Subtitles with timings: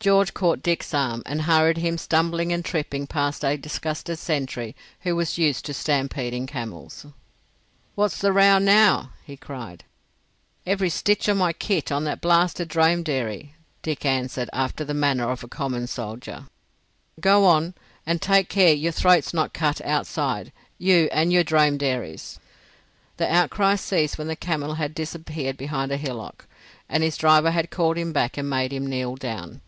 [0.00, 5.16] George caught Dick's arm and hurried him stumbling and tripping past a disgusted sentry who
[5.16, 7.06] was used to stampeding camels.
[7.96, 9.82] "What's the row now?" he cried.
[10.64, 15.42] "Every stitch of my kit on that blasted dromedary," Dick answered, after the manner of
[15.42, 16.46] a common soldier.
[17.18, 17.74] "Go on,
[18.06, 22.38] and take care your throat's not cut outside—you and your dromedary's."
[23.16, 26.46] The outcries ceased when the camel had disappeared behind a hillock,
[26.88, 29.60] and his driver had called him back and made him kneel down.